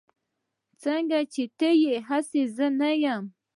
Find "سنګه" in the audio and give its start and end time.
0.83-1.19